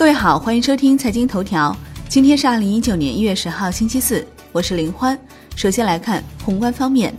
[0.00, 1.76] 各位好，欢迎收听财经头条。
[2.08, 5.16] 今天是二零一九年一月十号，星期四，我是林欢。
[5.56, 7.14] 首先来看宏观方面，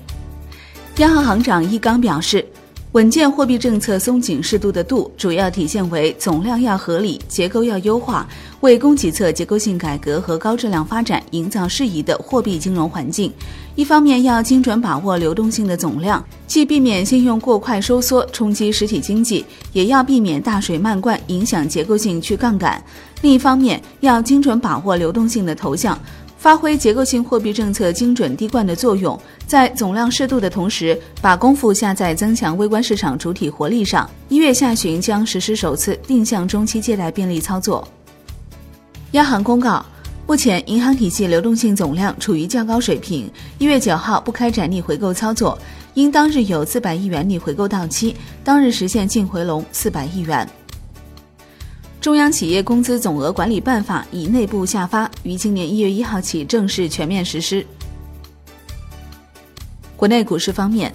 [0.97, 2.43] 央行行长易纲表示。
[2.93, 8.27] 稳健货币政策松紧适度的度，主要体现为总量要合理，结构要优化，
[8.59, 13.31] 为供给侧结构性改革和高质量发展营造适宜的货币金融环境。
[13.75, 22.83] 一方面要精准把握流动性的总量，既避免信用过快收缩冲击实体经济，也要避免大水漫灌影响结构性去杠杆。
[23.21, 25.97] 另一方面要精准把握流动性的投向。
[26.41, 34.09] 发挥结构性货币政策精准滴灌的作用，在总量适度的同时，把功夫下在增强微观市场主体活力上。
[34.27, 37.87] 一月下旬将实施首次定向中期借贷便利操作。
[39.11, 39.85] 央行公告，
[40.25, 45.55] 目前银行体系流动性总量处于较高水平，一月九号不开展逆回购操作，
[45.93, 50.49] 因当日有四百亿元逆回购到期，当日实现净回笼四百亿元。
[52.01, 57.63] 中央企业工资总额管理办法已内部下发，于今年一月一号起正式全面实施。
[59.95, 60.91] 国内股市方面，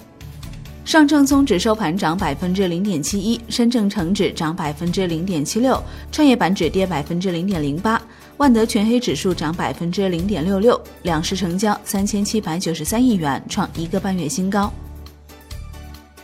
[0.83, 5.81] 上证综指收盘涨百分之零点七一，深证成指涨百分之零点七六，
[6.11, 8.01] 创业板指跌百分之零点零八，
[8.35, 14.69] 万德全黑指数涨百分之零点六六，两市成交三千七百九十三亿元，创一个半月新高。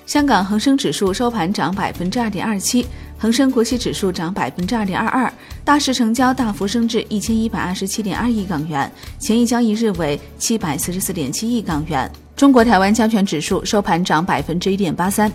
[0.06, 2.86] 香港恒生指数收盘涨百分之二点二七。
[3.18, 5.32] 恒生国企指数涨百分之二点二二，
[5.64, 12.12] 大市成交大幅升至一千一百二十七点二亿港元，前一交易日为七百四十四点七亿港元。
[12.36, 15.32] 中国台湾加权指数收盘涨百分之一点八三。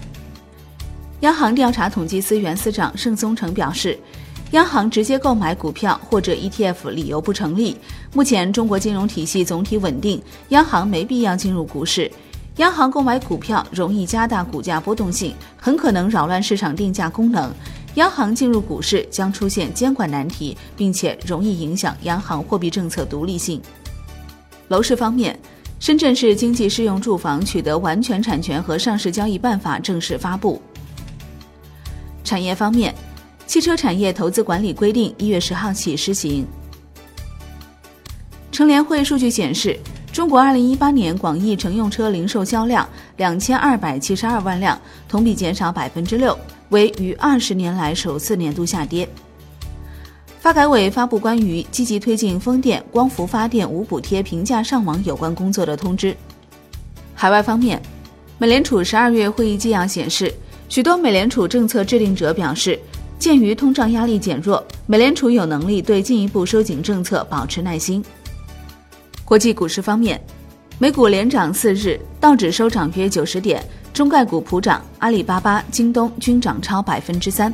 [1.21, 3.99] 央行调查统计司原司长盛松成表示，
[4.51, 7.75] 央行直接购买股票或者 ETF 理由不成立。
[8.13, 12.11] 目前中国金融体系总体稳定，央行没必要进入股市。
[12.59, 17.53] 央行购买股票容易加大股价波动性，很可能扰乱市场定价功能。
[17.95, 23.63] 央行进入股市将出现监管难题，并且容易影响央行货币政策独立性。
[24.69, 25.39] 楼市方面，
[25.79, 30.61] 深圳市经济适用住房取得完全产权和上市交易办法正式发布。
[32.25, 32.93] 产业方面，
[33.47, 36.45] 汽车产业投资管理规定一月十号起施行。
[38.51, 39.79] 乘联会数据显示。
[40.19, 42.85] 中国二零一八年广义乘用车零售销量
[43.19, 44.77] 两千二百七十二万辆，
[45.09, 46.37] 同比减少百分之六，
[46.71, 49.09] 为逾二十年来首次年度下跌。
[50.41, 56.17] 发改委发布关于积极推进风电、光伏发电无补贴平价上网有关工作的通知。
[57.15, 57.81] 海外方面，
[58.39, 60.35] 美联储十二月会议纪要显示，
[60.69, 62.77] 许多美联储政策制定者表示，
[63.21, 68.05] 鉴于通胀压力减弱，美联储有能力对进一步收紧政策保持耐心。
[69.29, 70.19] 国际股市方面，
[70.79, 73.63] 美股连涨四日，道指收涨约九十点，
[73.93, 77.53] 中概股普涨，阿里巴巴、京东均涨超百分之三。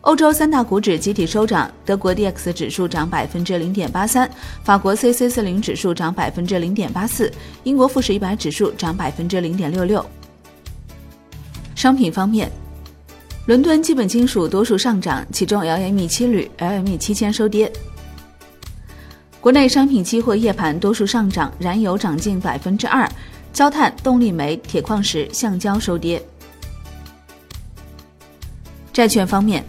[0.00, 4.28] 欧洲三大股指集体收涨，德国 D X 指数涨百分之零点八三，
[4.64, 7.32] 法国 C C 四零指数涨百分之零点八四，
[7.62, 10.04] 英国富时一百指数涨百分之零点六六。
[11.76, 12.50] 商品方面，
[13.46, 17.72] 伦敦基本金属多数上涨，其中 LME 七铝、LME 七铅收跌。
[19.46, 23.08] 国内商品期货夜盘多数上涨，燃油涨近百分之二，
[23.52, 26.20] 焦炭、动力煤、铁矿石、橡胶收跌。
[28.92, 29.64] 债券方面，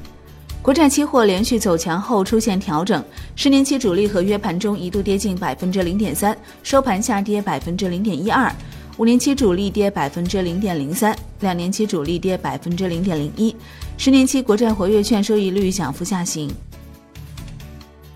[0.63, 3.05] 国债期货连续走强后出现调整，
[3.35, 8.51] 十年期主力合约盘中一度跌近百分之零点三，收盘下跌百分之零点一二；
[8.97, 13.55] 五年期主力跌百分之零点零三，两年期主力跌百分之零点零一，
[13.95, 16.51] 十年期国债活跃券收益率小幅下行。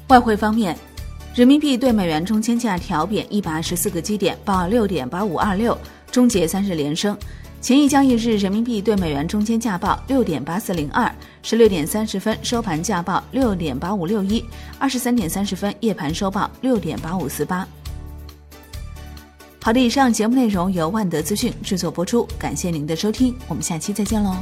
[0.07, 0.75] 外汇方面。
[1.33, 5.77] 人民币对美元中间价调贬一百二十四个基点，报六点八五二六，
[6.11, 7.17] 终结三日连升。
[7.61, 11.09] 前一交易日人民币对美元中间价报六点八四零二，
[11.41, 14.43] 十六点三十分收盘价报六点八五六一，
[14.77, 17.65] 二十三点三十分夜盘收报六点八五四八。
[19.61, 24.35] 好的，以上节目内容由万德资讯制作播出，感谢您的收听，我们下期再见喽。